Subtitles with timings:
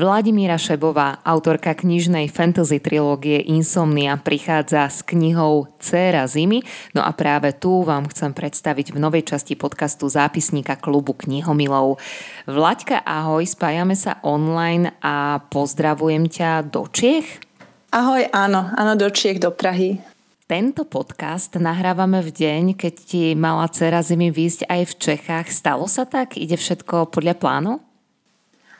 [0.00, 6.64] Vladimíra Šebová, autorka knižnej fantasy trilógie Insomnia, prichádza s knihou Céra zimy,
[6.96, 12.00] no a práve tu vám chcem predstaviť v novej časti podcastu zápisníka klubu knihomilov.
[12.48, 17.44] Vlaďka, ahoj, spájame sa online a pozdravujem ťa do Čiech.
[17.92, 20.00] Ahoj, áno, áno, do Čiech, do Prahy.
[20.48, 25.52] Tento podcast nahrávame v deň, keď ti mala dcera zimy výjsť aj v Čechách.
[25.52, 26.40] Stalo sa tak?
[26.40, 27.89] Ide všetko podľa plánu?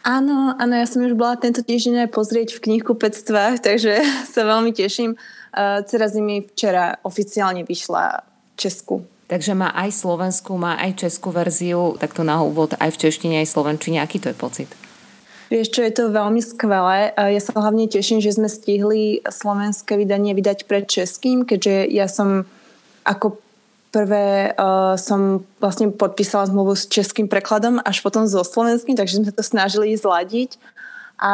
[0.00, 4.00] Áno, áno, ja som už bola tento týždeň aj pozrieť v knihkupectvách, takže
[4.32, 5.20] sa veľmi teším.
[5.84, 9.04] Cera zimy včera oficiálne vyšla v Česku.
[9.30, 13.50] Takže má aj slovenskú, má aj českú verziu, takto na úvod aj v češtine, aj
[13.54, 14.02] slovenčine.
[14.02, 14.70] Aký to je pocit?
[15.50, 17.10] Vieš čo, je to veľmi skvelé.
[17.14, 22.46] Ja sa hlavne teším, že sme stihli slovenské vydanie vydať pred českým, keďže ja som
[23.02, 23.38] ako
[23.90, 29.34] prvé uh, som vlastne podpísala zmluvu s českým prekladom, až potom so slovenským, takže sme
[29.34, 30.56] to snažili zladiť.
[31.20, 31.32] A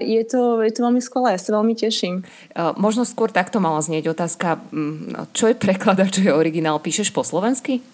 [0.00, 2.24] je to, je to veľmi skvelé, ja sa veľmi teším.
[2.56, 6.80] Uh, možno skôr takto mala znieť otázka, mm, čo je preklad a čo je originál?
[6.80, 7.84] Píšeš po slovensky?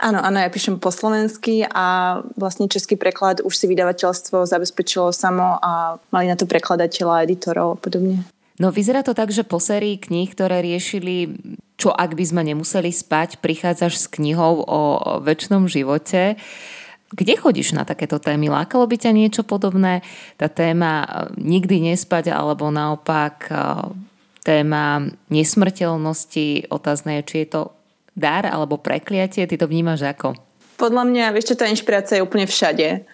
[0.00, 5.60] Áno, áno, ja píšem po slovensky a vlastne český preklad už si vydavateľstvo zabezpečilo samo
[5.60, 8.24] a mali na to prekladateľa, editorov a podobne.
[8.60, 11.32] No vyzerá to tak, že po sérii kníh, ktoré riešili,
[11.80, 14.80] čo ak by sme nemuseli spať, prichádzaš s knihou o
[15.24, 16.36] väčšnom živote.
[17.10, 18.52] Kde chodíš na takéto témy?
[18.52, 20.04] Lákalo by ťa niečo podobné?
[20.36, 21.08] Tá téma e,
[21.40, 23.54] nikdy nespať alebo naopak e,
[24.44, 26.68] téma nesmrteľnosti.
[26.68, 27.62] Otázne je, či je to
[28.12, 29.48] dar alebo prekliatie?
[29.48, 30.36] Ty to vnímaš ako?
[30.76, 33.08] Podľa mňa, vieš čo, tá inšpirácia je úplne všade.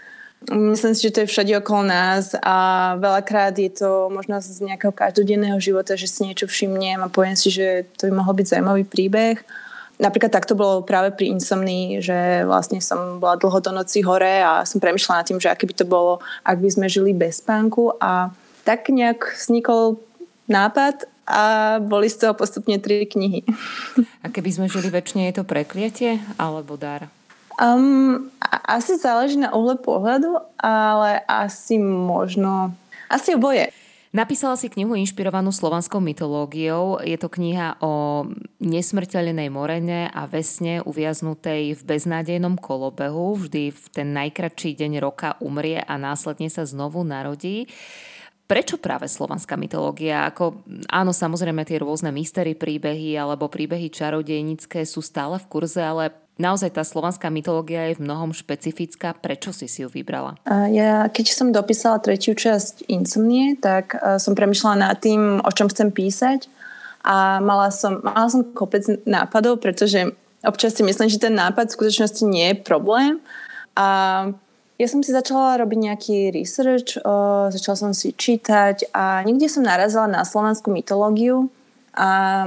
[0.46, 4.94] Myslím si, že to je všade okolo nás a veľakrát je to možno z nejakého
[4.94, 8.86] každodenného života, že si niečo všimnem a poviem si, že to by mohol byť zaujímavý
[8.86, 9.42] príbeh.
[9.98, 14.62] Napríklad takto bolo práve pri Insomnii, že vlastne som bola dlho do noci hore a
[14.62, 17.98] som premyšľala nad tým, že aké by to bolo, ak by sme žili bez spánku
[17.98, 18.30] a
[18.62, 19.98] tak nejak vznikol
[20.46, 21.42] nápad a
[21.82, 23.42] boli z toho postupne tri knihy.
[24.22, 27.10] A keby sme žili väčšine, je to prekliatie alebo dar?
[27.56, 28.28] Um,
[28.68, 32.76] asi záleží na uhle pohľadu, ale asi možno...
[33.08, 33.72] Asi oboje.
[34.16, 37.04] Napísala si knihu inšpirovanú slovanskou mytológiou.
[37.04, 38.24] Je to kniha o
[38.64, 43.36] nesmrteľnej morene a vesne uviaznutej v beznádejnom kolobehu.
[43.36, 47.68] Vždy v ten najkračší deň roka umrie a následne sa znovu narodí.
[48.48, 50.24] Prečo práve slovanská mytológia?
[50.32, 56.25] Ako, áno, samozrejme tie rôzne mystery príbehy alebo príbehy čarodejnické sú stále v kurze, ale
[56.36, 59.16] naozaj tá slovanská mytológia je v mnohom špecifická.
[59.16, 60.36] Prečo si si ju vybrala?
[60.70, 65.88] Ja, keď som dopísala tretiu časť Insomnie, tak som premyšľala nad tým, o čom chcem
[65.88, 66.48] písať
[67.06, 70.10] a mala som, mala som kopec nápadov, pretože
[70.42, 73.22] občas si myslím, že ten nápad v skutočnosti nie je problém
[73.78, 73.88] a
[74.76, 79.64] ja som si začala robiť nejaký research, o, začala som si čítať a niekde som
[79.64, 81.48] narazila na slovanskú mytológiu
[81.96, 82.44] a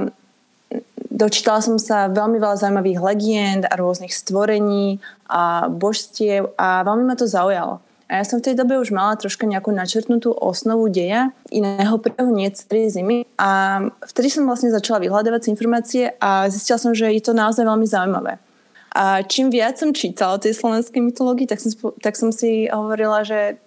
[1.10, 7.18] dočítala som sa veľmi veľa zaujímavých legend a rôznych stvorení a božstiev a veľmi ma
[7.18, 7.82] to zaujalo.
[8.10, 12.34] A ja som v tej dobe už mala troška nejakú načrtnutú osnovu deja iného príbehu,
[12.34, 13.22] nie celej zimy.
[13.38, 17.86] A vtedy som vlastne začala vyhľadávať informácie a zistila som, že je to naozaj veľmi
[17.86, 18.42] zaujímavé.
[18.90, 21.70] A čím viac som čítala o tej slovenskej mytológii, tak som,
[22.02, 23.62] tak som si hovorila, že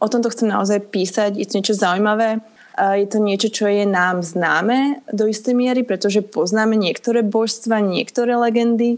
[0.00, 2.40] o tomto chcem naozaj písať, je to niečo zaujímavé,
[2.78, 8.36] je to niečo, čo je nám známe do istej miery, pretože poznáme niektoré božstva, niektoré
[8.36, 8.96] legendy,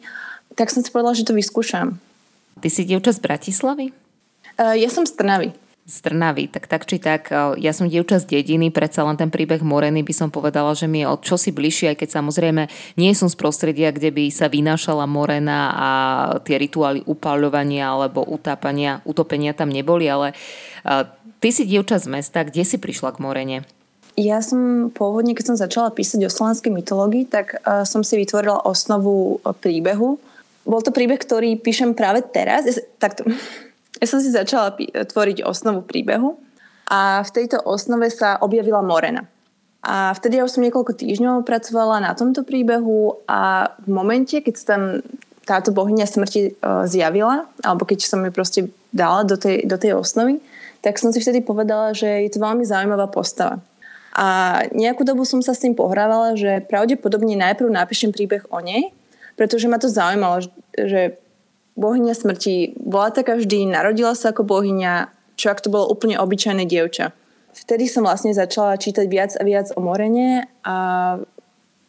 [0.55, 1.99] tak som si povedala, že to vyskúšam.
[2.63, 3.87] Ty si dievča z Bratislavy?
[4.55, 5.51] Ja som z Trnavy
[5.85, 6.49] z Trnavy.
[6.49, 10.01] Tak tak či tak, e, ja som dievča z dediny, predsa len ten príbeh Moreny
[10.01, 12.63] by som povedala, že mi je od čosi bližšie, aj keď samozrejme
[12.97, 15.91] nie som z prostredia, kde by sa vynášala Morena a
[16.41, 21.05] tie rituály upáľovania alebo utápania, utopenia tam neboli, ale e,
[21.45, 23.59] ty si dievča z mesta, kde si prišla k Morene?
[24.17, 28.65] Ja som pôvodne, keď som začala písať o slovenskej mytológii, tak uh, som si vytvorila
[28.65, 30.17] osnovu príbehu.
[30.65, 32.65] Bol to príbeh, ktorý píšem práve teraz.
[32.97, 33.29] Takto,
[34.01, 34.73] ja som si začala
[35.05, 36.41] tvoriť osnovu príbehu
[36.89, 39.29] a v tejto osnove sa objavila Morena.
[39.85, 44.55] A vtedy ja už som niekoľko týždňov pracovala na tomto príbehu a v momente, keď
[44.57, 45.05] sa tam
[45.45, 46.51] táto bohyňa smrti e,
[46.89, 48.61] zjavila, alebo keď som ju proste
[48.97, 50.41] dala do tej, do tej osnovy,
[50.85, 53.65] tak som si vtedy povedala, že je to veľmi zaujímavá postava.
[54.13, 58.93] A nejakú dobu som sa s tým pohrávala, že pravdepodobne najprv napíšem príbeh o nej,
[59.35, 60.45] pretože ma to zaujímalo,
[60.77, 61.19] že
[61.75, 66.69] bohyňa smrti bola taká vždy, narodila sa ako bohyňa, čo ak to bolo úplne obyčajné
[66.69, 67.11] dievča.
[67.55, 70.77] Vtedy som vlastne začala čítať viac a viac o Morene a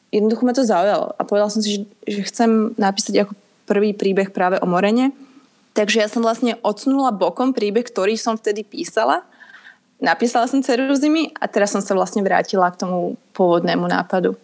[0.09, 1.13] jednoducho ma to zaujalo.
[1.17, 3.33] A povedala som si, že, že chcem napísať ako
[3.69, 5.13] prvý príbeh práve o Morene.
[5.75, 9.27] Takže ja som vlastne odsunula bokom príbeh, ktorý som vtedy písala.
[9.99, 14.39] Napísala som Ceru zimy a teraz som sa vlastne vrátila k tomu pôvodnému nápadu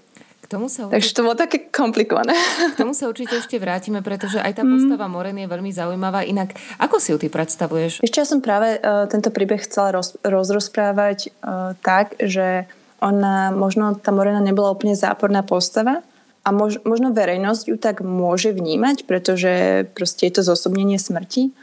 [0.51, 0.93] tomu sa určite...
[0.99, 2.35] Takže to bolo také komplikované.
[2.75, 5.13] K tomu sa určite ešte vrátime, pretože aj tá postava mm.
[5.15, 6.27] Moren je veľmi zaujímavá.
[6.27, 8.03] Inak, ako si ju ty predstavuješ?
[8.03, 12.67] Ešte ja som práve uh, tento príbeh chcela roz, rozrozprávať uh, tak, že
[12.99, 16.03] ona, možno tá Morena nebola úplne záporná postava,
[16.41, 21.53] a mož, možno verejnosť ju tak môže vnímať, pretože proste je to zosobnenie smrti,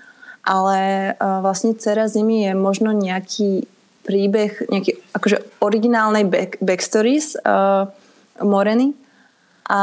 [0.46, 3.66] ale uh, vlastne Cera zimy je možno nejaký
[4.06, 7.90] príbeh, nejaký akože originálnej back, backstories uh,
[8.40, 8.94] Moreny
[9.68, 9.80] a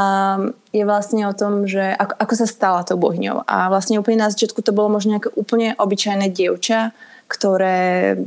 [0.74, 3.46] je vlastne o tom, že ako, ako sa stala tou bohňou.
[3.46, 6.90] A vlastne úplne na začiatku to bolo možno nejaké úplne obyčajné dievča,
[7.30, 8.18] ktoré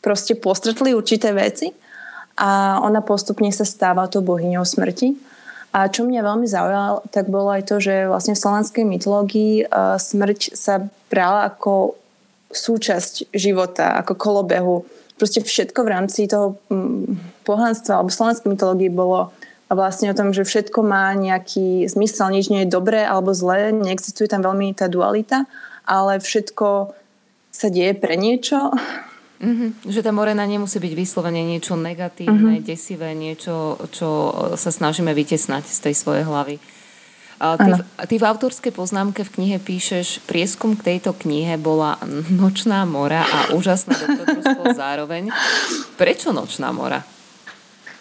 [0.00, 1.68] proste postretli určité veci
[2.40, 5.31] a ona postupne sa stáva tou bohyňou smrti.
[5.72, 9.96] A čo mňa veľmi zaujalo, tak bolo aj to, že vlastne v slovanskej mytológii uh,
[9.96, 11.96] smrť sa brala ako
[12.52, 14.84] súčasť života, ako kolobehu.
[15.16, 17.16] Proste všetko v rámci toho um,
[17.48, 19.32] alebo slovanskej mytológie bolo
[19.72, 23.72] a vlastne o tom, že všetko má nejaký zmysel, nič nie je dobré alebo zlé,
[23.72, 25.48] neexistuje tam veľmi tá dualita,
[25.88, 26.92] ale všetko
[27.48, 28.76] sa deje pre niečo.
[29.42, 29.90] Mm-hmm.
[29.90, 32.66] Že tá morena nemusí byť vyslovene niečo negatívne, mm-hmm.
[32.66, 34.08] desivé, niečo, čo
[34.54, 36.62] sa snažíme vytesnať z tej svojej hlavy.
[37.42, 41.98] A ty, v, ty v autorskej poznámke v knihe píšeš, prieskum k tejto knihe bola
[42.30, 45.34] nočná mora a úžasná dobrodružstvo zároveň.
[45.98, 47.02] Prečo nočná mora?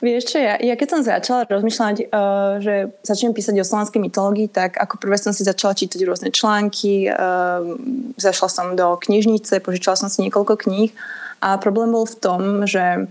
[0.02, 4.50] Vieš čo, ja, ja keď som začala rozmýšľať, uh, že začnem písať o slovanskej mytológii,
[4.50, 7.62] tak ako prvé som si začala čítať rôzne články, uh,
[8.18, 10.90] zašla som do knižnice, požičala som si niekoľko kníh
[11.46, 13.06] a problém bol v tom, že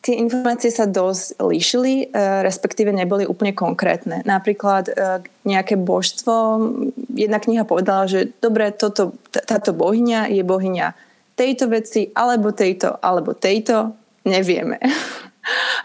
[0.00, 4.24] tie informácie sa dosť líšili, uh, respektíve neboli úplne konkrétne.
[4.24, 6.56] Napríklad uh, nejaké božstvo,
[7.12, 10.96] jedna kniha povedala, že dobre, toto, táto bohyňa je bohyňa
[11.36, 13.92] tejto veci, alebo tejto, alebo tejto,
[14.24, 14.80] nevieme.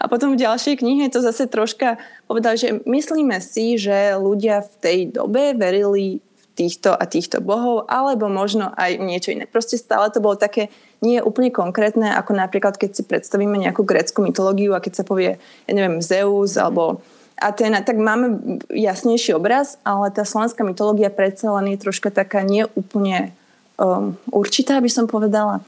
[0.00, 1.96] A potom v ďalšej knihe to zase troška
[2.28, 7.88] povedal, že myslíme si, že ľudia v tej dobe verili v týchto a týchto bohov,
[7.88, 9.48] alebo možno aj niečo iné.
[9.48, 10.68] Proste stále to bolo také
[11.04, 15.36] nie úplne konkrétne, ako napríklad keď si predstavíme nejakú grécku mytológiu a keď sa povie,
[15.68, 17.04] ja neviem, Zeus alebo
[17.36, 18.40] Atena, tak máme
[18.72, 23.36] jasnejší obraz, ale tá slovenská mytológia predsa len je troška taká neúplne
[23.76, 25.60] um, určitá, by som povedala.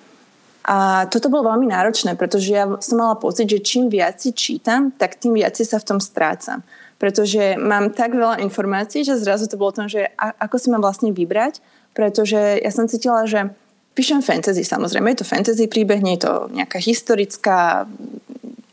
[0.68, 4.92] A toto bolo veľmi náročné, pretože ja som mala pocit, že čím viac si čítam,
[4.92, 6.60] tak tým viac sa v tom strácam.
[7.00, 10.84] Pretože mám tak veľa informácií, že zrazu to bolo o tom, že ako si mám
[10.84, 11.64] vlastne vybrať,
[11.96, 13.48] pretože ja som cítila, že
[13.96, 17.88] píšem fantasy samozrejme, je to fantasy príbeh, nie je to nejaká historická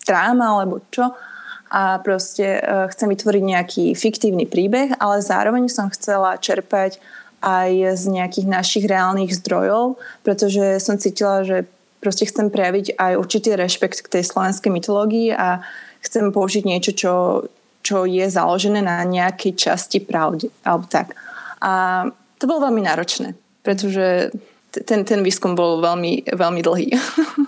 [0.04, 1.16] dráma alebo čo
[1.72, 7.02] a proste uh, chcem vytvoriť nejaký fiktívny príbeh, ale zároveň som chcela čerpať
[7.42, 11.66] aj z nejakých našich reálnych zdrojov, pretože som cítila, že
[12.06, 15.66] proste chcem prejaviť aj určitý rešpekt k tej slovenskej mytológii a
[16.06, 17.14] chcem použiť niečo, čo,
[17.82, 21.18] čo je založené na nejakej časti pravdy, alebo tak.
[21.66, 22.06] A
[22.38, 23.34] to bolo veľmi náročné,
[23.66, 24.30] pretože
[24.84, 26.88] ten, ten výskum bol veľmi, veľmi dlhý.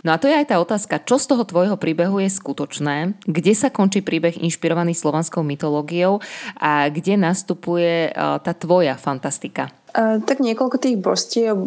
[0.08, 3.52] No a to je aj tá otázka, čo z toho tvojho príbehu je skutočné, kde
[3.52, 6.24] sa končí príbeh inšpirovaný slovanskou mytológiou
[6.56, 9.68] a kde nastupuje tá tvoja fantastika?
[9.92, 11.60] Uh, tak niekoľko tých božstiev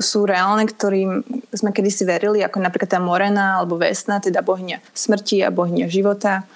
[0.00, 5.42] sú reálne, ktorým sme kedysi verili, ako napríklad tá Morena alebo Vesna, teda bohňa smrti
[5.42, 6.46] a bohňa života.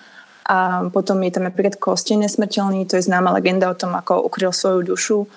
[0.44, 4.52] A potom je tam napríklad Kostien nesmrteľný, to je známa legenda o tom, ako ukryl
[4.52, 5.28] svoju dušu e,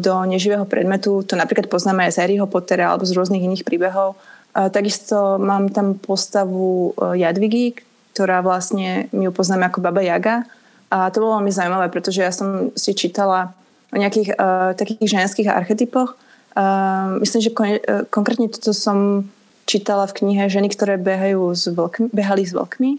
[0.00, 1.20] do neživého predmetu.
[1.28, 4.16] To napríklad poznáme aj z Harryho Pottera alebo z rôznych iných príbehov.
[4.56, 7.76] A takisto mám tam postavu e, Jadvigy,
[8.16, 10.48] ktorá vlastne my ju poznáme ako Baba Jaga.
[10.90, 13.54] A to bolo veľmi zaujímavé, pretože ja som si čítala
[13.94, 16.18] o nejakých uh, takých ženských archetypoch,
[16.50, 17.78] Uh, myslím, že kon, uh,
[18.10, 19.28] konkrétne toto som
[19.70, 22.98] čítala v knihe Ženy, ktoré behajú s vlkmi, behali s vlkmi.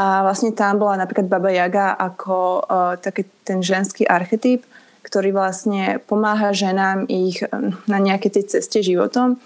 [0.00, 4.64] A vlastne tam bola napríklad Baba Jaga ako uh, taký ten ženský archetyp,
[5.04, 7.44] ktorý vlastne pomáha ženám ich
[7.84, 9.36] na nejakej tej ceste životom.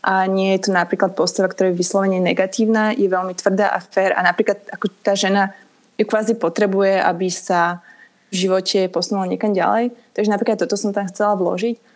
[0.00, 4.16] A nie je to napríklad postava, ktorá je vyslovene negatívna, je veľmi tvrdá a fér
[4.16, 5.52] a napríklad ako tá žena
[6.00, 7.84] ju kvázi potrebuje, aby sa
[8.32, 9.92] v živote posunula niekam ďalej.
[10.16, 11.89] Takže napríklad toto som tam chcela vložiť.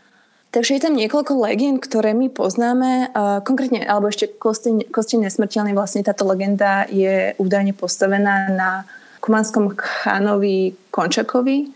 [0.54, 3.11] Takže je tam niekoľko legend, ktoré my poznáme.
[3.42, 8.87] Konkrétne, alebo ešte Kosti nesmrteľný, vlastne táto legenda je údajne postavená na
[9.18, 11.75] kumanskom chánovi Končakovi.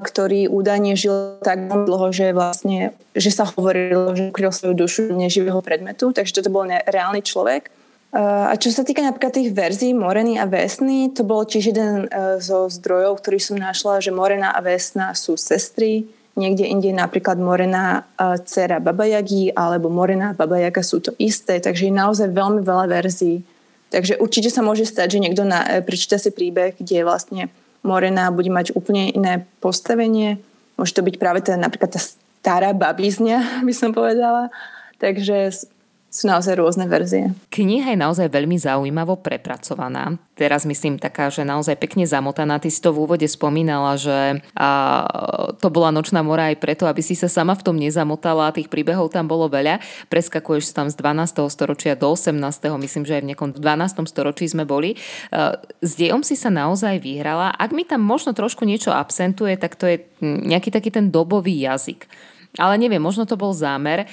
[0.00, 5.60] ktorý údajne žil tak dlho, že vlastne, že sa hovorilo, že ukryl svoju dušu neživého
[5.60, 7.68] predmetu, takže toto bol reálny človek.
[8.16, 12.42] A čo sa týka napríklad tých verzií Moreny a Vesny, to bol tiež jeden e,
[12.42, 18.06] zo zdrojov, ktorý som našla, že Morena a Vesna sú sestry, niekde inde napríklad Morena
[18.18, 22.62] dcera Baba Yagi alebo Morena a Baba Yaga sú to isté, takže je naozaj veľmi
[22.62, 23.42] veľa verzií.
[23.90, 27.50] Takže určite sa môže stať, že niekto na, e, prečíta si príbeh, kde vlastne
[27.82, 30.38] Morena bude mať úplne iné postavenie.
[30.78, 34.48] Môže to byť práve tá, napríklad tá stará babizňa, by som povedala.
[35.02, 35.66] Takže
[36.10, 37.30] sú naozaj rôzne verzie.
[37.54, 40.18] Kniha je naozaj veľmi zaujímavo prepracovaná.
[40.34, 42.58] Teraz myslím taká, že naozaj pekne zamotaná.
[42.58, 45.06] Ty si to v úvode spomínala, že a,
[45.62, 48.50] to bola nočná mora aj preto, aby si sa sama v tom nezamotala.
[48.50, 49.78] Tých príbehov tam bolo veľa.
[50.10, 51.46] Preskakuješ tam z 12.
[51.46, 52.34] storočia do 18.
[52.74, 54.10] Myslím, že aj v nejakom 12.
[54.10, 54.98] storočí sme boli.
[55.78, 57.54] S dejom si sa naozaj vyhrala.
[57.54, 62.10] Ak mi tam možno trošku niečo absentuje, tak to je nejaký taký ten dobový jazyk.
[62.58, 64.02] Ale neviem, možno to bol zámer.
[64.02, 64.06] E,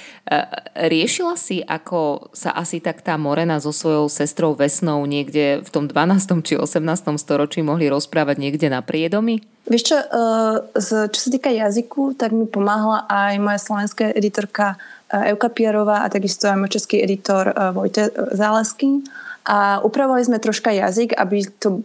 [0.78, 5.90] riešila si, ako sa asi tak tá Morena so svojou sestrou Vesnou niekde v tom
[5.90, 6.46] 12.
[6.46, 6.78] či 18.
[7.18, 9.42] storočí mohli rozprávať niekde na priedomi?
[9.66, 14.78] Vieš čo, e, čo sa týka jazyku, tak mi pomáhala aj moja slovenská editorka
[15.10, 19.02] e, Euka Pierová a takisto aj môj český editor Vojte Zálesky.
[19.48, 21.82] A upravovali sme troška jazyk, aby to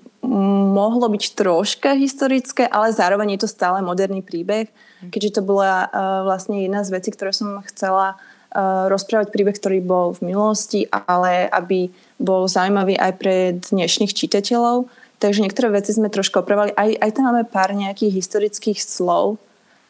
[0.73, 4.73] mohlo byť troška historické, ale zároveň je to stále moderný príbeh
[5.11, 9.83] keďže to bola uh, vlastne jedna z vecí, ktoré som chcela uh, rozprávať príbeh, ktorý
[9.83, 14.87] bol v minulosti, ale aby bol zaujímavý aj pre dnešných čitateľov.
[15.19, 16.75] Takže niektoré veci sme trošku opravali.
[16.75, 19.39] Aj, aj tam máme pár nejakých historických slov.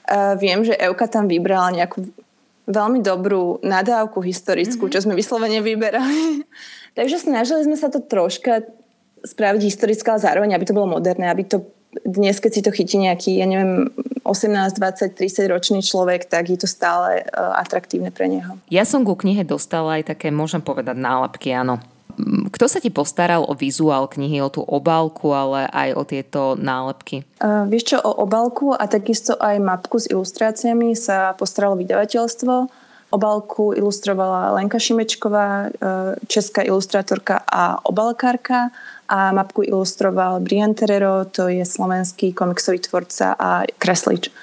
[0.07, 2.05] Uh, viem, že Euka tam vybrala nejakú
[2.63, 4.95] veľmi dobrú nadávku historickú, mm-hmm.
[4.95, 6.47] čo sme vyslovene vyberali.
[6.97, 8.63] Takže snažili sme sa to troška
[9.23, 11.63] spraviť historické, ale zároveň, aby to bolo moderné, aby to
[12.01, 13.93] dnes, keď si to chytí nejaký, ja neviem,
[14.25, 18.57] 18, 20, 30 ročný človek, tak je to stále uh, atraktívne pre neho.
[18.71, 21.77] Ja som ku knihe dostala aj také, môžem povedať, nálepky, áno.
[22.53, 27.25] Kto sa ti postaral o vizuál knihy, o tú obálku, ale aj o tieto nálepky?
[27.41, 32.81] Uh, vieš čo, o obálku a takisto aj mapku s ilustráciami sa postaralo vydavateľstvo.
[33.13, 38.73] Obálku ilustrovala Lenka Šimečková, uh, česká ilustrátorka a obalkárka
[39.13, 44.33] a mapku ilustroval Brian Terero, to je slovenský komiksový tvorca a kreslič.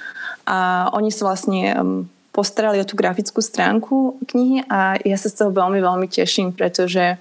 [0.46, 5.42] A oni sa vlastne um, postarali o tú grafickú stránku knihy a ja sa z
[5.42, 7.18] toho veľmi, veľmi teším, pretože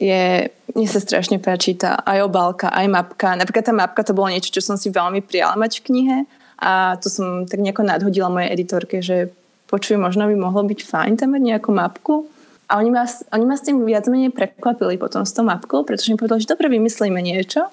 [0.00, 3.36] je, mne sa strašne páči tá aj obálka, aj mapka.
[3.36, 6.18] Napríklad tá mapka to bolo niečo, čo som si veľmi prijala mať v knihe
[6.56, 9.28] a to som tak nejako nadhodila mojej editorke, že
[9.68, 12.24] počuj, možno by mohlo byť fajn tam mať nejakú mapku.
[12.68, 16.12] A oni ma, oni ma s tým viac menej prekvapili potom s tou mapkou, pretože
[16.12, 17.64] mi povedali, že dobre, vymyslíme niečo.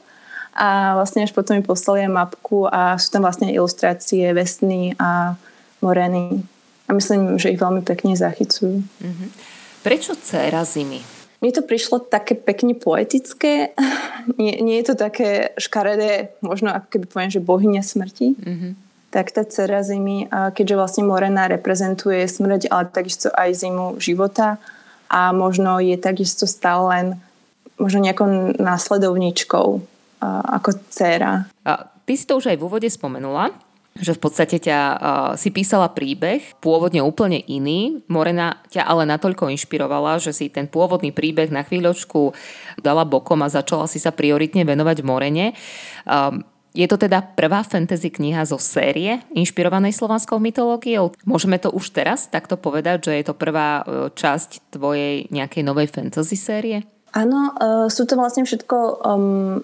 [0.56, 5.36] A vlastne až potom mi poslali mapku a sú tam vlastne ilustrácie Vesny a
[5.84, 6.40] Moreny.
[6.88, 8.80] A myslím, že ich veľmi pekne zachycujú.
[8.80, 9.30] Mm-hmm.
[9.84, 11.04] Prečo Cera zimy?
[11.44, 13.76] Mne to prišlo také pekne poetické.
[14.40, 18.28] nie, nie je to také škaredé, možno ako keby poviem, že bohyňa smrti.
[18.40, 18.72] Mm-hmm.
[19.12, 24.56] Tak tá Cera zimy, keďže vlastne Morena reprezentuje smrť, ale takisto aj zimu života,
[25.16, 27.06] a možno je takisto stále len
[27.80, 28.28] možno nejakou
[28.60, 29.68] následovničkou
[30.26, 31.48] ako dcera.
[31.64, 31.72] A
[32.04, 33.56] ty si to už aj v úvode spomenula,
[33.96, 34.98] že v podstate ťa uh,
[35.40, 38.04] si písala príbeh, pôvodne úplne iný.
[38.12, 42.36] Morena ťa ale natoľko inšpirovala, že si ten pôvodný príbeh na chvíľočku
[42.84, 45.56] dala bokom a začala si sa prioritne venovať Morene.
[46.04, 46.44] Um,
[46.76, 51.16] je to teda prvá fantasy kniha zo série inšpirovanej slovanskou mytológiou?
[51.24, 55.88] Môžeme to už teraz takto povedať, že je to prvá e, časť tvojej nejakej novej
[55.88, 56.84] fantasy série?
[57.16, 59.64] Áno, uh, sú to vlastne všetko um,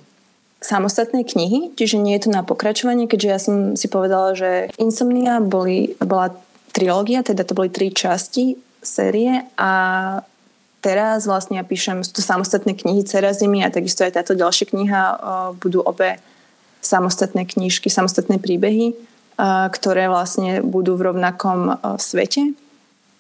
[0.64, 5.44] samostatné knihy, čiže nie je to na pokračovanie, keďže ja som si povedala, že Insomnia
[5.44, 6.32] boli, bola
[6.72, 9.72] trilógia, teda to boli tri časti série a
[10.80, 14.72] teraz vlastne ja píšem, sú to samostatné knihy Cera zimy a takisto aj táto ďalšia
[14.72, 15.18] kniha uh,
[15.60, 16.24] budú obe
[16.82, 18.98] samostatné knižky, samostatné príbehy,
[19.72, 22.54] ktoré vlastne budú v rovnakom svete,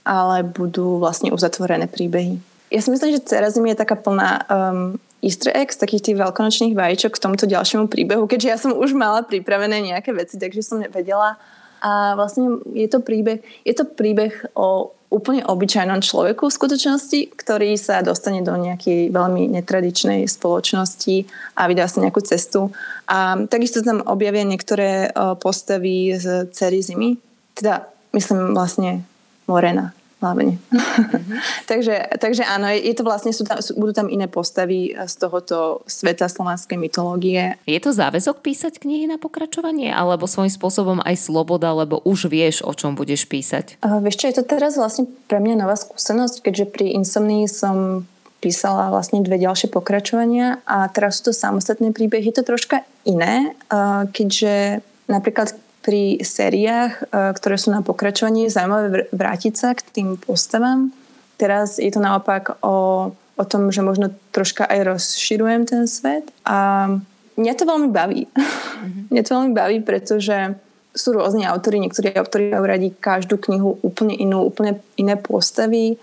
[0.05, 2.41] ale budú vlastne uzatvorené príbehy.
[2.73, 6.73] Ja si myslím, že Cera zimy je taká plná um, easter eggs, takých tých veľkonočných
[6.73, 10.79] vajíčok k tomuto ďalšiemu príbehu, keďže ja som už mala pripravené nejaké veci, takže som
[10.79, 11.37] vedela.
[11.81, 17.75] A vlastne je to príbeh, je to príbeh o úplne obyčajnom človeku v skutočnosti, ktorý
[17.75, 21.27] sa dostane do nejakej veľmi netradičnej spoločnosti
[21.59, 22.71] a vydá sa nejakú cestu.
[23.11, 25.11] A takisto tam objavia niektoré
[25.43, 27.19] postavy z cery zimy,
[27.59, 29.03] teda myslím vlastne
[29.51, 29.91] Morena.
[30.21, 30.61] Hlavne.
[30.61, 31.37] Mm-hmm.
[31.71, 35.81] takže, takže áno, je, to vlastne, sú tam, sú, budú tam iné postavy z tohoto
[35.89, 37.57] sveta slovanskej mytológie.
[37.65, 42.61] Je to záväzok písať knihy na pokračovanie, alebo svojím spôsobom aj sloboda, lebo už vieš,
[42.61, 43.81] o čom budeš písať?
[43.81, 48.05] Uh, vieš čo, je to teraz vlastne pre mňa nová skúsenosť, keďže pri Insomnii som
[48.41, 52.33] písala vlastne dve ďalšie pokračovania a teraz sú to samostatné príbehy.
[52.33, 58.55] Je to troška iné, uh, keďže napríklad pri sériách, e, ktoré sú na pokračovanie, je
[58.55, 60.93] zaujímavé vrátiť sa k tým postavám.
[61.41, 66.89] Teraz je to naopak o, o tom, že možno troška aj rozširujem ten svet a
[67.33, 68.29] mňa to veľmi baví.
[68.29, 69.03] Mm-hmm.
[69.11, 70.53] mňa to veľmi baví, pretože
[70.91, 75.95] sú rôzni autory, niektorí autory majú radi každú knihu úplne inú, úplne iné postavy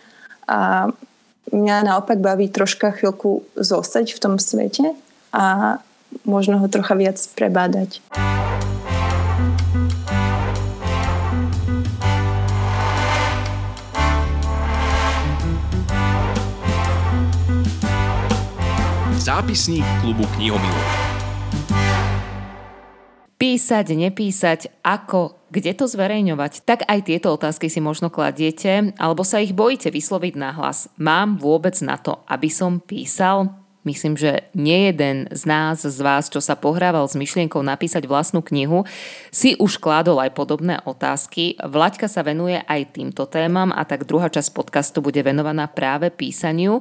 [0.49, 0.89] a
[1.53, 4.97] mňa naopak baví troška chvíľku zostať v tom svete
[5.33, 5.77] a
[6.25, 8.01] možno ho trocha viac prebádať.
[19.29, 20.89] Zápisník klubu knihomilov.
[23.37, 26.65] Písať, nepísať, ako, kde to zverejňovať?
[26.65, 30.89] Tak aj tieto otázky si možno kladiete, alebo sa ich bojíte vysloviť nahlas.
[30.97, 33.53] Mám vôbec na to, aby som písal?
[33.85, 38.41] Myslím, že nie jeden z nás, z vás, čo sa pohrával s myšlienkou napísať vlastnú
[38.41, 38.89] knihu,
[39.29, 41.61] si už kládol aj podobné otázky.
[41.61, 46.81] Vlaďka sa venuje aj týmto témam a tak druhá časť podcastu bude venovaná práve písaniu.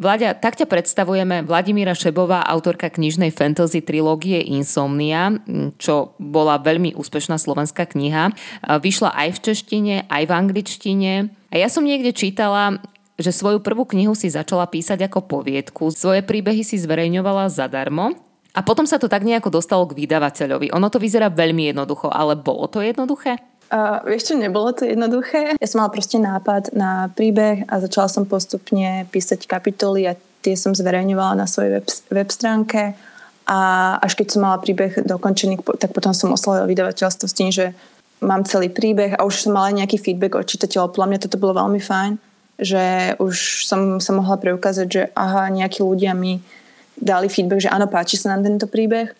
[0.00, 5.36] Vlaďa, tak ťa predstavujeme Vladimíra Šebová, autorka knižnej fantasy trilógie Insomnia,
[5.76, 8.32] čo bola veľmi úspešná slovenská kniha.
[8.64, 11.12] Vyšla aj v češtine, aj v angličtine.
[11.52, 12.80] A ja som niekde čítala,
[13.20, 15.92] že svoju prvú knihu si začala písať ako poviedku.
[15.92, 18.16] Svoje príbehy si zverejňovala zadarmo.
[18.56, 20.72] A potom sa to tak nejako dostalo k vydavateľovi.
[20.72, 23.36] Ono to vyzerá veľmi jednoducho, ale bolo to jednoduché?
[23.70, 25.54] Uh, vieš čo, nebolo to jednoduché.
[25.54, 30.58] Ja som mala proste nápad na príbeh a začala som postupne písať kapitoly a tie
[30.58, 32.98] som zverejňovala na svojej web, web stránke
[33.46, 33.58] a
[34.02, 37.70] až keď som mala príbeh dokončený, tak potom som oslovila vydavateľstvo s tým, že
[38.18, 40.98] mám celý príbeh a už som mala nejaký feedback od čitateľov.
[40.98, 42.12] Podľa mňa toto bolo veľmi fajn,
[42.58, 46.42] že už som sa mohla preukázať, že aha, nejakí ľudia mi
[46.98, 49.19] dali feedback, že áno, páči sa nám tento príbeh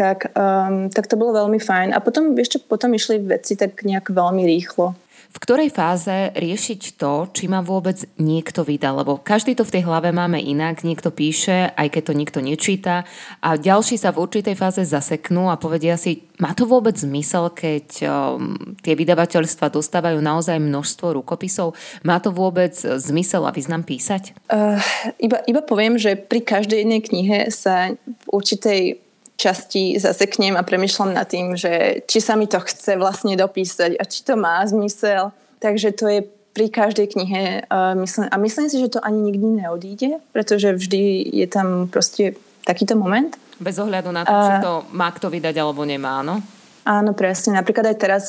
[0.00, 1.92] tak, um, tak to bolo veľmi fajn.
[1.92, 4.96] A potom ešte potom išli veci tak nejak veľmi rýchlo.
[5.30, 8.90] V ktorej fáze riešiť to, či ma vôbec niekto vydá?
[8.90, 13.06] Lebo každý to v tej hlave máme inak, niekto píše, aj keď to nikto nečíta
[13.38, 17.86] a ďalší sa v určitej fáze zaseknú a povedia si, má to vôbec zmysel, keď
[18.10, 21.78] um, tie vydavateľstva dostávajú naozaj množstvo rukopisov?
[22.02, 24.34] Má to vôbec zmysel a význam písať?
[24.50, 24.82] Uh,
[25.22, 28.98] iba, iba poviem, že pri každej jednej knihe sa v určitej
[29.40, 34.04] časti zaseknem a premyšľam nad tým, že či sa mi to chce vlastne dopísať a
[34.04, 35.32] či to má zmysel.
[35.64, 36.20] Takže to je
[36.52, 41.32] pri každej knihe uh, myslím, a myslím si, že to ani nikdy neodíde, pretože vždy
[41.32, 42.36] je tam proste
[42.68, 43.32] takýto moment.
[43.56, 46.44] Bez ohľadu na to, uh, či to má kto vydať alebo nemá, no?
[46.84, 47.56] Áno, presne.
[47.56, 48.24] Napríklad aj teraz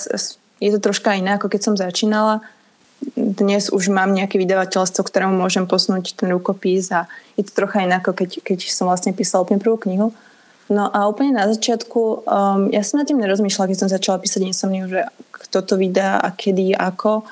[0.62, 2.46] je to troška iné, ako keď som začínala.
[3.18, 7.98] Dnes už mám nejaké vydavateľstvo, ktorému môžem posunúť ten rukopis a je to trocha iné,
[7.98, 10.14] ako keď, keď som vlastne písala úplne prvú knihu.
[10.72, 14.40] No a úplne na začiatku, um, ja som nad tým nerozmýšľala, keď som začala písať
[14.48, 15.04] Insomniu, že
[15.36, 17.28] kto to vydá a kedy, ako.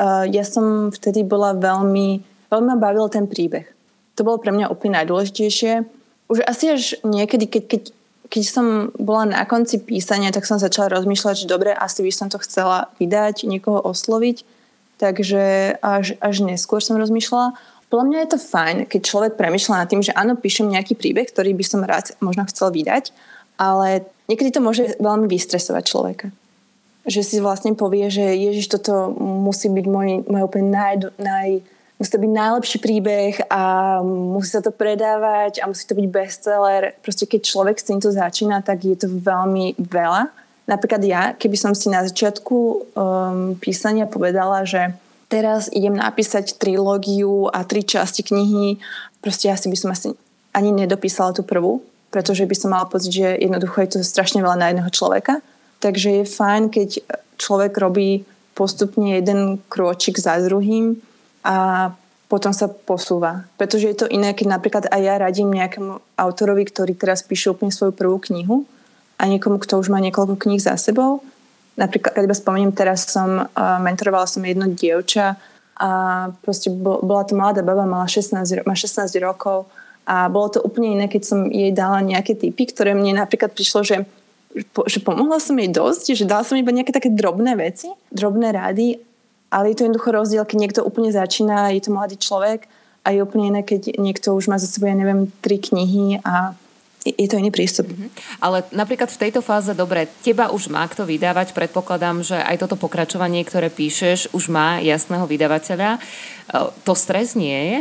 [0.00, 3.68] Uh, ja som vtedy bola veľmi, veľmi ma bavil ten príbeh.
[4.16, 5.84] To bolo pre mňa úplne najdôležitejšie.
[6.32, 7.82] Už asi až niekedy, keď, keď,
[8.32, 12.32] keď som bola na konci písania, tak som začala rozmýšľať, že dobre, asi by som
[12.32, 14.48] to chcela vydať, niekoho osloviť.
[14.96, 17.52] Takže až, až neskôr som rozmýšľala.
[17.88, 21.24] Podľa mňa je to fajn, keď človek premyšľa nad tým, že áno, píšem nejaký príbeh,
[21.24, 23.16] ktorý by som rád možno chcel vydať,
[23.56, 26.26] ale niekedy to môže veľmi vystresovať človeka.
[27.08, 31.64] Že si vlastne povie, že Ježiš, toto musí byť môj, môj úplne naj, naj,
[31.96, 33.62] musí to byť najlepší príbeh a
[34.04, 36.92] musí sa to predávať a musí to byť bestseller.
[37.00, 40.28] Proste keď človek s týmto začína, tak je to veľmi veľa.
[40.68, 42.56] Napríklad ja, keby som si na začiatku
[42.92, 44.92] um, písania povedala, že
[45.28, 48.80] teraz idem napísať trilógiu a tri časti knihy,
[49.20, 50.08] proste asi by som asi
[50.56, 54.56] ani nedopísala tú prvú, pretože by som mala pocit, že jednoducho je to strašne veľa
[54.56, 55.44] na jedného človeka.
[55.78, 56.88] Takže je fajn, keď
[57.38, 60.98] človek robí postupne jeden krôčik za druhým
[61.46, 61.92] a
[62.26, 63.46] potom sa posúva.
[63.54, 67.70] Pretože je to iné, keď napríklad aj ja radím nejakému autorovi, ktorý teraz píše úplne
[67.70, 68.66] svoju prvú knihu
[69.16, 71.22] a niekomu, kto už má niekoľko kníh za sebou,
[71.78, 75.38] Napríklad, keď spomeniem, teraz som uh, mentorovala som jedno dievča
[75.78, 75.90] a
[76.42, 79.70] proste bola to mladá baba, mala 16, má 16 rokov
[80.02, 83.86] a bolo to úplne iné, keď som jej dala nejaké typy, ktoré mne napríklad prišlo,
[83.86, 84.02] že,
[84.90, 88.98] že pomohla som jej dosť, že dala som iba nejaké také drobné veci, drobné rady
[89.50, 92.68] ale je to jednoducho rozdiel, keď niekto úplne začína, je to mladý človek
[93.04, 96.52] a je úplne iné, keď niekto už má za sebou, ja neviem, tri knihy a
[97.14, 97.88] je to iný prístup.
[97.88, 98.42] Mm-hmm.
[98.42, 102.76] Ale napríklad v tejto fáze, dobre, teba už má kto vydávať, predpokladám, že aj toto
[102.76, 105.96] pokračovanie, ktoré píšeš, už má jasného vydavateľa.
[105.96, 106.00] E,
[106.84, 107.78] to stres nie je?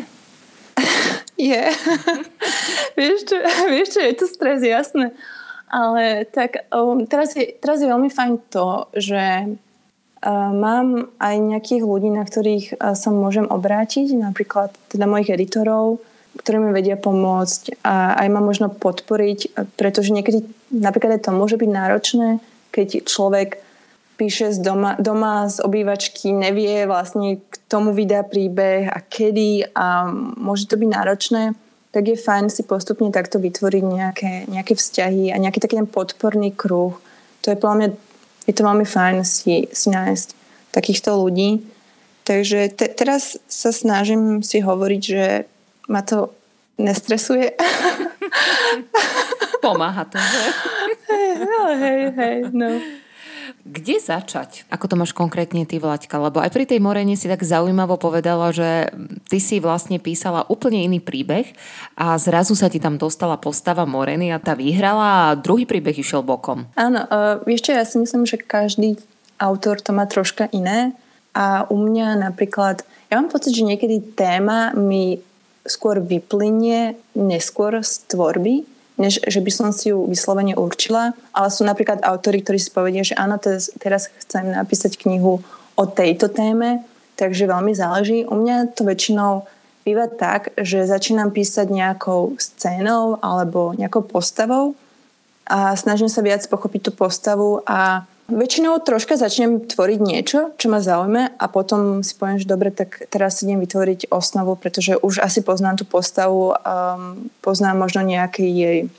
[1.37, 1.63] je.
[2.99, 3.37] vieš, čo,
[3.73, 5.13] vieš čo, je to stres, jasné.
[5.67, 11.83] Ale tak um, teraz, je, teraz je veľmi fajn to, že uh, mám aj nejakých
[11.83, 15.99] ľudí, na ktorých uh, sa môžem obrátiť, napríklad teda mojich editorov,
[16.37, 21.57] ktorí mi vedia pomôcť a aj ma možno podporiť, pretože niekedy napríklad aj to môže
[21.57, 22.37] byť náročné,
[22.71, 23.57] keď človek
[24.17, 30.09] píše z doma, doma z obývačky, nevie vlastne k tomu vydá príbeh a kedy a
[30.37, 31.43] môže to byť náročné
[31.97, 36.53] tak je fajn si postupne takto vytvoriť nejaké, nejaké vzťahy a nejaký taký ten podporný
[36.53, 36.93] kruh.
[37.41, 37.89] To je podľa mňa,
[38.45, 40.27] je to veľmi fajn si, si nájsť
[40.77, 41.65] takýchto ľudí.
[42.21, 45.49] Takže te, teraz sa snažím si hovoriť, že
[45.87, 46.35] ma to
[46.77, 47.55] nestresuje.
[49.65, 50.43] Pomáha to, že?
[51.07, 51.31] Hej,
[51.81, 52.69] hej, hej, no.
[53.67, 54.63] Kde začať?
[54.71, 56.15] Ako to máš konkrétne ty, Vlaďka?
[56.19, 58.87] Lebo aj pri tej Morene si tak zaujímavo povedala, že
[59.27, 61.51] ty si vlastne písala úplne iný príbeh
[61.99, 66.23] a zrazu sa ti tam dostala postava Moreny a tá vyhrala a druhý príbeh išiel
[66.23, 66.63] bokom.
[66.79, 67.03] Áno,
[67.43, 68.95] vieš čo, ja si myslím, že každý
[69.35, 70.95] autor to má troška iné
[71.35, 75.19] a u mňa napríklad, ja mám pocit, že niekedy téma mi
[75.67, 78.63] skôr vyplynie neskôr z tvorby,
[78.97, 81.13] než že by som si ju vyslovene určila.
[81.31, 85.43] Ale sú napríklad autory, ktorí si povedia, že áno, teraz, chcem napísať knihu
[85.77, 86.81] o tejto téme,
[87.19, 88.25] takže veľmi záleží.
[88.25, 89.45] U mňa to väčšinou
[89.85, 94.73] býva tak, že začínam písať nejakou scénou alebo nejakou postavou
[95.47, 100.83] a snažím sa viac pochopiť tú postavu a Väčšinou troška začnem tvoriť niečo, čo ma
[100.83, 105.23] zaujme a potom si poviem, že dobre, tak teraz si idem vytvoriť osnovu, pretože už
[105.23, 108.91] asi poznám tú postavu, um, poznám možno nejaké jej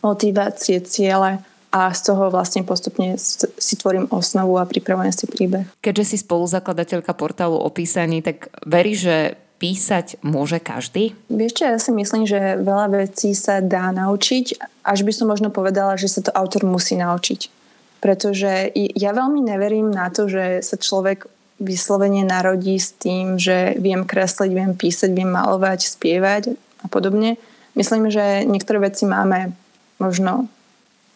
[0.00, 5.68] motivácie, ciele a z toho vlastne postupne si tvorím osnovu a pripravujem si príbeh.
[5.84, 11.12] Keďže si spoluzakladateľka portálu o písaní, tak verí, že písať môže každý?
[11.28, 14.56] Vieš čo, ja si myslím, že veľa vecí sa dá naučiť,
[14.88, 17.59] až by som možno povedala, že sa to autor musí naučiť
[18.00, 21.28] pretože ja veľmi neverím na to, že sa človek
[21.60, 27.36] vyslovene narodí s tým, že viem kresliť, viem písať, viem malovať, spievať a podobne.
[27.76, 29.52] Myslím, že niektoré veci máme
[30.00, 30.48] možno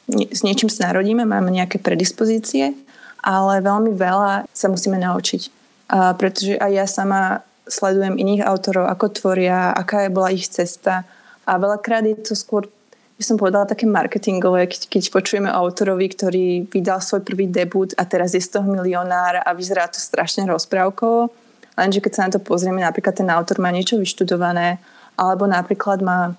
[0.09, 2.77] s niečím sa narodíme, máme nejaké predispozície,
[3.25, 5.43] ale veľmi veľa sa musíme naučiť.
[5.89, 11.09] A pretože aj ja sama sledujem iných autorov, ako tvoria, aká je bola ich cesta
[11.49, 12.69] a veľakrát je to skôr
[13.15, 18.03] by som povedala také marketingové, keď, keď počujeme autorovi, ktorý vydal svoj prvý debut a
[18.03, 21.31] teraz je z toho milionár a vyzerá to strašne rozprávkovo.
[21.79, 24.83] Lenže keď sa na to pozrieme, napríklad ten autor má niečo vyštudované
[25.15, 26.35] alebo napríklad má,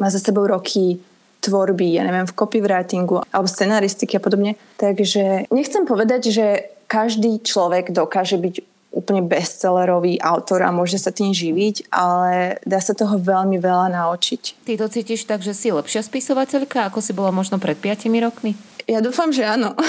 [0.00, 0.96] má za sebou roky
[1.44, 4.56] tvorby, ja neviem, v copywritingu alebo scenaristiky a podobne.
[4.80, 6.46] Takže nechcem povedať, že
[6.88, 12.96] každý človek dokáže byť úplne bestsellerový autor a môže sa tým živiť, ale dá sa
[12.96, 14.64] toho veľmi veľa naučiť.
[14.64, 18.56] Ty to cítiš tak, že si lepšia spisovateľka, ako si bola možno pred 5 rokmi?
[18.88, 19.76] Ja dúfam, že áno.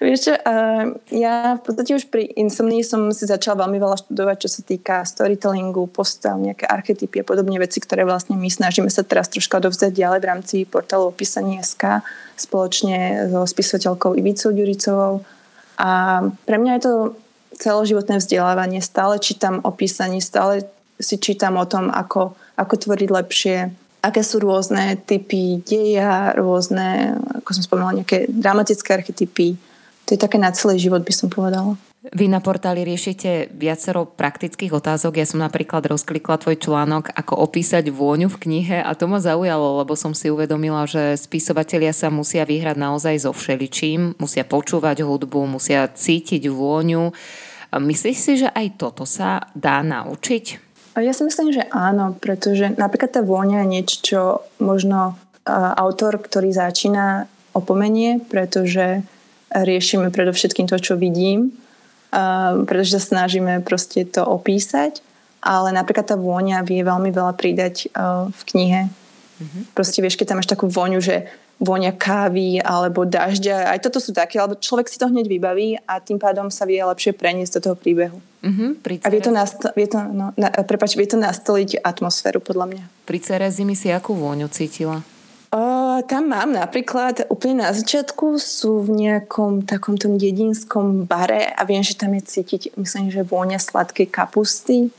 [0.00, 4.36] Vieš čo, uh, ja v podstate už pri Insomnii som si začala veľmi veľa študovať,
[4.40, 9.04] čo sa týka storytellingu, postav, nejaké archetypy a podobne veci, ktoré vlastne my snažíme sa
[9.04, 12.00] teraz troška dovzdať ďalej v rámci portálu opísanie SK
[12.40, 15.14] spoločne so spisovateľkou Ivicou Ďuricovou.
[15.76, 15.90] A
[16.46, 16.92] pre mňa je to
[17.58, 20.66] celoživotné vzdelávanie, stále čítam o písaní, stále
[21.00, 23.56] si čítam o tom, ako, ako tvoriť lepšie,
[24.04, 29.56] aké sú rôzne typy deja, rôzne, ako som spomínala, nejaké dramatické archetypy.
[30.04, 31.80] To je také na celý život, by som povedala.
[32.04, 35.16] Vy na portáli riešite viacero praktických otázok.
[35.16, 39.80] Ja som napríklad rozklikla tvoj článok, ako opísať vôňu v knihe a to ma zaujalo,
[39.80, 45.48] lebo som si uvedomila, že spisovatelia sa musia vyhrať naozaj so všeličím, musia počúvať hudbu,
[45.48, 47.08] musia cítiť vôňu.
[47.72, 50.44] Myslíš si, že aj toto sa dá naučiť?
[51.00, 54.20] Ja si myslím, že áno, pretože napríklad tá vôňa je niečo, čo
[54.60, 55.16] možno
[55.80, 57.24] autor, ktorý začína
[57.56, 59.00] opomenie, pretože
[59.48, 61.63] riešime predovšetkým to, čo vidím
[62.70, 65.02] pretože sa snažíme proste to opísať,
[65.42, 67.90] ale napríklad tá vôňa vie veľmi veľa pridať
[68.30, 68.86] v knihe.
[68.86, 69.62] Mm-hmm.
[69.74, 71.26] Proste vieš, keď tam máš takú vôňu, že
[71.58, 76.02] vôňa kávy alebo dažďa, aj toto sú také, alebo človek si to hneď vybaví a
[76.02, 78.18] tým pádom sa vie lepšie preniesť do toho príbehu.
[78.44, 82.66] Mm-hmm, a vie to, nasto- vie, to, no, na, prepáč, vie to nastoliť atmosféru, podľa
[82.68, 82.84] mňa.
[83.08, 85.00] Pri Cerezimi si akú vôňu cítila?
[85.94, 91.62] Uh, tam mám napríklad úplne na začiatku sú v nejakom takom tom dedinskom bare a
[91.62, 94.90] viem, že tam je cítiť, myslím, že vôňa sladkej kapusty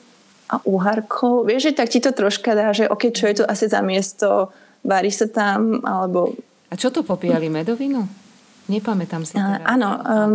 [0.48, 1.52] a uharkov.
[1.52, 4.56] Vieš, že tak ti to troška dá, že ok, čo je to asi za miesto,
[4.88, 6.38] varí sa tam, alebo...
[6.72, 8.08] A čo to popíjali, medovinu?
[8.72, 9.36] Nepamätám si.
[9.36, 10.34] Uh, áno, um,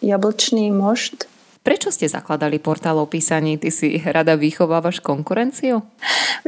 [0.00, 1.29] jablčný mošt
[1.60, 3.60] Prečo ste zakladali portál o písaní?
[3.60, 5.84] Ty si rada vychovávaš konkurenciu?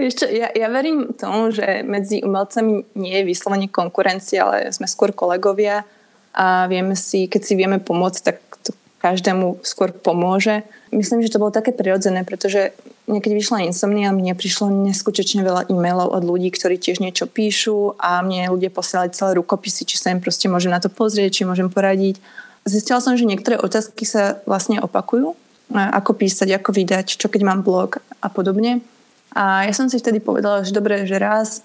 [0.00, 4.88] Vieš čo, ja, ja verím tomu, že medzi umelcami nie je vyslovene konkurencia, ale sme
[4.88, 5.84] skôr kolegovia
[6.32, 8.72] a vieme si, keď si vieme pomôcť, tak to
[9.04, 10.64] každému skôr pomôže.
[10.88, 12.72] Myslím, že to bolo také prirodzené, pretože
[13.04, 18.24] niekedy vyšla insomnia, mne prišlo neskutočne veľa e-mailov od ľudí, ktorí tiež niečo píšu a
[18.24, 21.68] mne ľudia posielali celé rukopisy, či sa im proste môžem na to pozrieť, či môžem
[21.68, 22.16] poradiť
[22.62, 25.34] Zistila som, že niektoré otázky sa vlastne opakujú.
[25.72, 28.84] Ako písať, ako vydať, čo keď mám blog a podobne.
[29.32, 31.64] A ja som si vtedy povedala, že dobre, že raz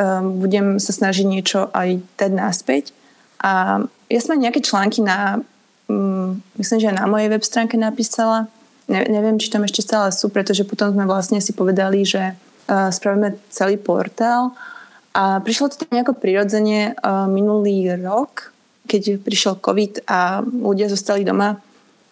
[0.00, 2.84] um, budem sa snažiť niečo aj dať naspäť.
[3.44, 5.44] A ja som nejaké články na,
[5.92, 8.48] um, myslím, že na mojej web stránke napísala.
[8.88, 12.88] Ne, neviem, či tam ešte stále sú, pretože potom sme vlastne si povedali, že uh,
[12.88, 14.56] spravíme celý portál.
[15.12, 18.51] A prišlo to tak nejako prirodzene uh, minulý rok,
[18.86, 21.58] keď prišiel COVID a ľudia zostali doma.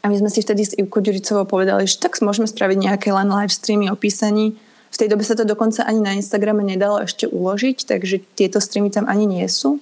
[0.00, 3.28] A my sme si vtedy s Ivkou Ďuricovou povedali, že tak môžeme spraviť nejaké len
[3.28, 4.56] live streamy o písaní.
[4.90, 8.88] V tej dobe sa to dokonca ani na Instagrame nedalo ešte uložiť, takže tieto streamy
[8.88, 9.78] tam ani nie sú.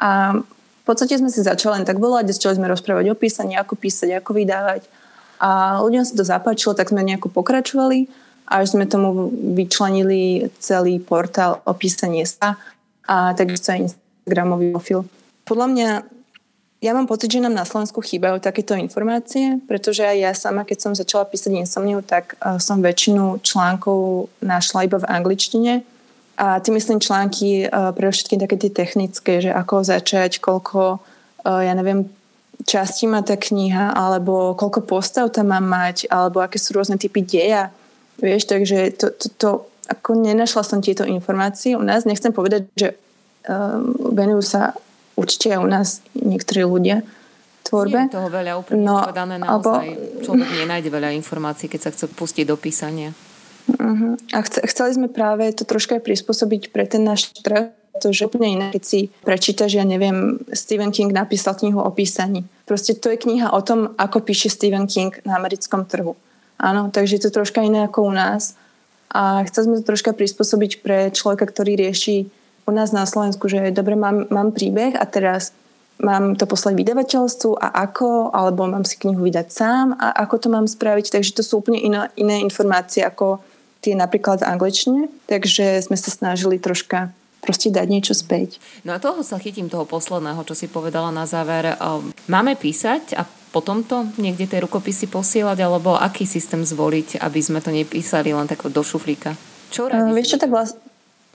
[0.00, 3.76] A v podstate sme si začali len tak volať, začali sme rozprávať o písaní, ako
[3.76, 4.88] písať, ako vydávať.
[5.38, 8.08] A ľuďom sa to zapáčilo, tak sme nejako pokračovali
[8.48, 12.56] až sme tomu vyčlenili celý portál o písaní sa
[13.04, 15.04] a takisto aj Instagramový profil.
[15.44, 15.88] Podľa mňa
[16.78, 20.78] ja mám pocit, že nám na Slovensku chýbajú takéto informácie, pretože aj ja sama, keď
[20.78, 25.82] som začala písať insomniu, tak uh, som väčšinu článkov našla iba v angličtine.
[26.38, 31.02] A tým myslím články uh, pre všetky také tie technické, že ako začať, koľko,
[31.42, 32.06] uh, ja neviem,
[32.62, 37.26] časti má tá kniha, alebo koľko postav tam mám mať, alebo aké sú rôzne typy
[37.26, 37.74] deja.
[38.22, 39.48] Vieš, takže to, to, to
[39.90, 41.74] ako nenašla som tieto informácie.
[41.74, 42.94] U nás nechcem povedať, že
[43.50, 44.78] um, venujú sa
[45.18, 47.02] určite aj u nás niektorí ľudia
[47.66, 48.06] tvorbe.
[48.06, 49.58] Je toho veľa úplne no, povedané naozaj.
[49.58, 50.22] Alebo...
[50.22, 53.10] Človek nenájde veľa informácií, keď sa chce pustiť do písania.
[53.68, 54.16] Uh-huh.
[54.32, 58.24] A chce, chceli sme práve to troška aj prispôsobiť pre ten náš trh, to je
[58.24, 62.46] úplne iné, keď si prečítaš, ja neviem, Stephen King napísal knihu o písaní.
[62.62, 66.14] Proste to je kniha o tom, ako píše Stephen King na americkom trhu.
[66.62, 68.54] Áno, takže je to troška iné ako u nás.
[69.10, 72.28] A chceli sme to troška prispôsobiť pre človeka, ktorý rieši
[72.68, 75.56] u nás na Slovensku, že dobre, mám, mám príbeh a teraz
[75.98, 80.48] mám to poslať vydavateľstvu a ako, alebo mám si knihu vydať sám a ako to
[80.52, 81.16] mám spraviť.
[81.16, 83.40] Takže to sú úplne iné, iné informácie ako
[83.80, 85.02] tie napríklad v angličtine.
[85.26, 87.10] Takže sme sa snažili troška
[87.42, 88.60] proste dať niečo späť.
[88.84, 91.74] No a toho sa chytím, toho posledného, čo si povedala na záver.
[91.74, 97.40] Ehm, máme písať a potom to niekde tie rukopisy posielať, alebo aký systém zvoliť, aby
[97.40, 99.32] sme to nepísali len tak do šuflíka?
[99.72, 100.84] Čo uh, vieš čo, tak vlastne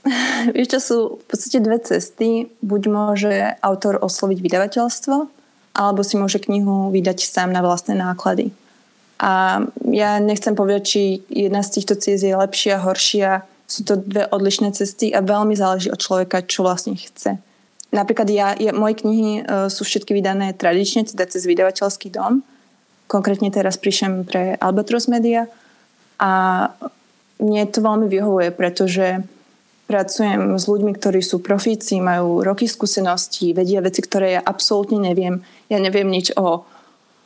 [0.54, 2.52] Vieš čo, sú v podstate dve cesty.
[2.60, 5.16] Buď môže autor osloviť vydavateľstvo,
[5.74, 8.52] alebo si môže knihu vydať sám na vlastné náklady.
[9.22, 13.46] A ja nechcem povedať, či jedna z týchto ciest je lepšia, horšia.
[13.64, 17.40] Sú to dve odlišné cesty a veľmi záleží od človeka, čo vlastne chce.
[17.94, 22.42] Napríklad ja, ja moje knihy uh, sú všetky vydané tradične, teda cez vydavateľský dom.
[23.06, 25.46] Konkrétne teraz prišem pre Albatros Media
[26.18, 26.32] a
[27.38, 29.22] mne to veľmi vyhovuje, pretože
[29.84, 35.44] Pracujem s ľuďmi, ktorí sú profíci, majú roky skúseností, vedia veci, ktoré ja absolútne neviem.
[35.68, 36.64] Ja neviem nič o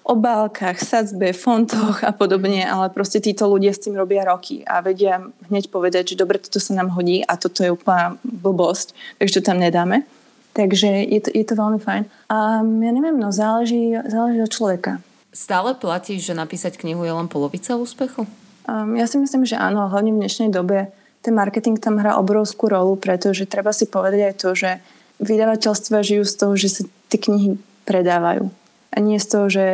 [0.09, 5.21] obálkach, sadzbe, fontoch a podobne, ale proste títo ľudia s tým robia roky a vedia
[5.53, 9.43] hneď povedať, že dobre, toto sa nám hodí a toto je úplná blbosť, takže to
[9.53, 10.09] tam nedáme.
[10.57, 12.03] Takže je to, je to veľmi fajn.
[12.33, 14.99] A ja neviem, no záleží, záleží od človeka.
[15.31, 18.27] Stále platí, že napísať knihu je len polovica úspechu?
[18.65, 20.91] Um, ja si myslím, že áno, hlavne v dnešnej dobe
[21.23, 24.71] ten marketing tam hrá obrovskú rolu, pretože treba si povedať aj to, že
[25.19, 28.51] vydavateľstva žijú z toho, že sa tie knihy predávajú.
[28.95, 29.67] A nie z toho, že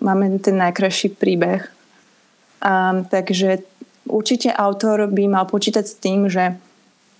[0.00, 1.68] máme ten najkrajší príbeh.
[2.64, 3.62] A, takže
[4.08, 6.56] určite autor by mal počítať s tým, že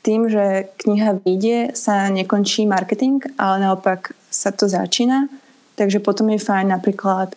[0.07, 5.27] tým, že kniha vyjde, sa nekončí marketing, ale naopak sa to začína.
[5.75, 7.35] Takže potom je fajn napríklad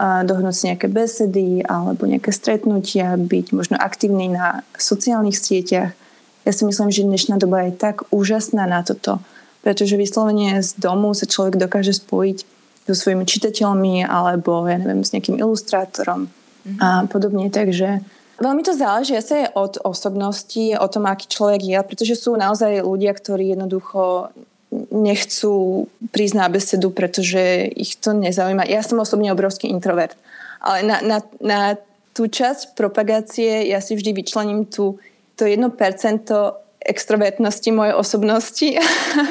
[0.00, 5.96] dohnúť si nejaké besedy alebo nejaké stretnutia, byť možno aktívny na sociálnych sieťach.
[6.44, 9.24] Ja si myslím, že dnešná doba je tak úžasná na toto,
[9.64, 12.38] pretože vyslovene z domu sa človek dokáže spojiť
[12.86, 16.78] so svojimi čitateľmi alebo, ja neviem, s nejakým ilustrátorom mm-hmm.
[16.78, 17.50] a podobne.
[17.50, 17.98] Takže
[18.38, 22.84] veľmi to záleží asi aj od osobnosti, o tom, aký človek je, pretože sú naozaj
[22.84, 24.30] ľudia, ktorí jednoducho
[24.74, 28.66] nechcú prísť na besedu, pretože ich to nezaujíma.
[28.66, 30.18] Ja som osobne obrovský introvert,
[30.58, 31.60] ale na, na, na
[32.16, 34.98] tú časť propagácie ja si vždy vyčlením tú,
[35.36, 35.70] to 1%
[36.86, 38.68] extrovertnosti mojej osobnosti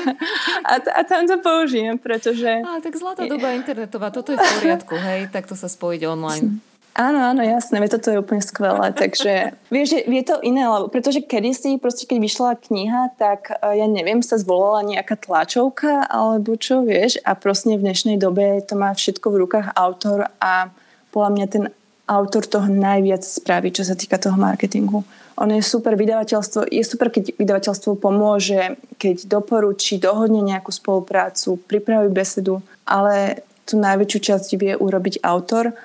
[0.71, 2.52] a, a tam to použijem, pretože...
[2.62, 6.60] A, tak zlatá doba internetová, toto je v poriadku, hej, takto sa spojiť online.
[6.95, 11.27] Áno, áno, jasné, toto je úplne skvelé, takže vieš, je, je to iné, lebo, pretože
[11.27, 16.88] kedysi, proste keď vyšla kniha, tak e, ja neviem, sa zvolala nejaká tlačovka alebo čo,
[16.88, 20.71] vieš, a proste v dnešnej dobe to má všetko v rukách autor a
[21.12, 21.63] podľa mňa ten
[22.08, 25.03] autor toho najviac spraví, čo sa týka toho marketingu.
[25.36, 32.08] Ono je super vydavateľstvo, je super, keď vydavateľstvo pomôže, keď doporučí, dohodne nejakú spoluprácu, pripraví
[32.08, 35.75] besedu, ale tú najväčšiu časť vie urobiť autor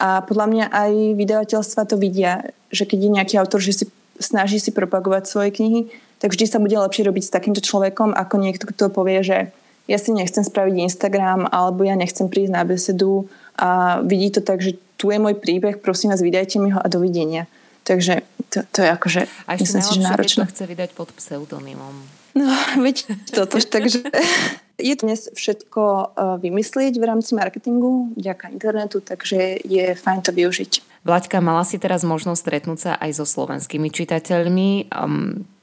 [0.00, 3.84] a podľa mňa aj vydavateľstva to vidia, že keď je nejaký autor, že si
[4.16, 8.34] snaží si propagovať svoje knihy, tak vždy sa bude lepšie robiť s takýmto človekom, ako
[8.40, 9.52] niekto, kto povie, že
[9.88, 13.28] ja si nechcem spraviť Instagram, alebo ja nechcem prísť na besedu
[13.60, 16.88] a vidí to tak, že tu je môj príbeh, prosím vás, vydajte mi ho a
[16.88, 17.48] dovidenia.
[17.84, 20.44] Takže to, to je akože, a myslím si, že náročné.
[20.46, 22.20] chce vydať pod pseudonymom.
[22.36, 22.46] No,
[22.84, 24.04] veď toto, takže
[24.80, 26.04] je dnes všetko e,
[26.40, 30.72] vymyslieť v rámci marketingu vďaka internetu, takže je fajn to využiť.
[31.04, 34.92] Vlaďka, mala si teraz možnosť stretnúť sa aj so slovenskými čitateľmi.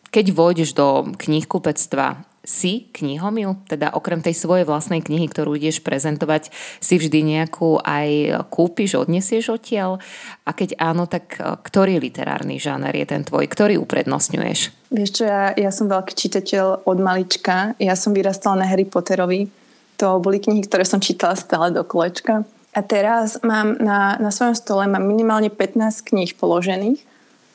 [0.10, 3.60] Keď vôjdeš do knihkupectva, si knihomil?
[3.68, 6.48] Teda okrem tej svojej vlastnej knihy, ktorú ideš prezentovať,
[6.80, 10.00] si vždy nejakú aj kúpiš, odnesieš odtiaľ?
[10.48, 13.52] A keď áno, tak e, ktorý literárny žáner je ten tvoj?
[13.52, 14.77] Ktorý uprednostňuješ?
[14.88, 17.76] Vieš čo, ja, ja som veľký čitateľ od malička.
[17.76, 19.52] Ja som vyrastala na Harry Potterovi.
[20.00, 22.47] To boli knihy, ktoré som čítala stále do kolečka.
[22.71, 27.02] A teraz mám na, na svojom stole mám minimálne 15 kníh položených.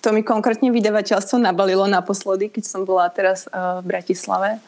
[0.02, 4.58] To mi konkrétne vydavateľstvo nabalilo naposledy, keď som bola teraz uh, v Bratislave.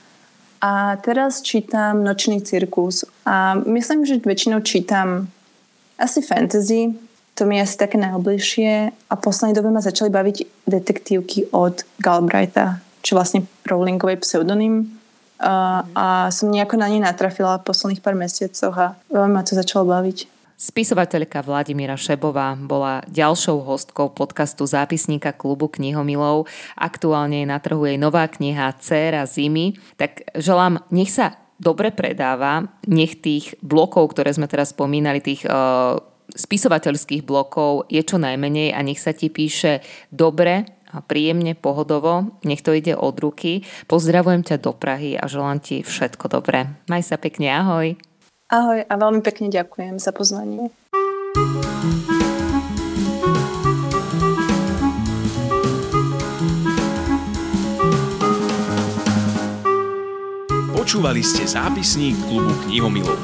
[0.62, 5.29] A teraz čítam Nočný cirkus a myslím, že väčšinou čítam
[5.98, 6.94] asi fantasy,
[7.35, 8.73] to mi je asi také najbližšie
[9.11, 14.87] a v poslednej dobe ma začali baviť detektívky od Galbraitha, čo vlastne Rowlingovej pseudonym
[15.42, 19.59] a, a som nejako na ne natrafila v posledných pár mesiacoch a veľmi ma to
[19.59, 20.31] začalo baviť.
[20.55, 26.47] Spisovateľka Vladimíra Šebová bola ďalšou hostkou podcastu zápisníka klubu knihomilov.
[26.79, 29.75] Aktuálne je na trhu jej nová kniha Céra zimy.
[29.99, 35.99] Tak želám, nech sa dobre predáva, nech tých blokov, ktoré sme teraz spomínali, tých uh,
[36.33, 42.63] spisovateľských blokov je čo najmenej a nech sa ti píše dobre, a príjemne, pohodovo, nech
[42.63, 43.67] to ide od ruky.
[43.91, 46.71] Pozdravujem ťa do Prahy a želám ti všetko dobré.
[46.87, 47.99] Maj sa pekne, ahoj.
[48.47, 50.71] Ahoj a veľmi pekne ďakujem za pozvanie.
[60.79, 63.19] Počúvali ste zápisník klubu knihomilov.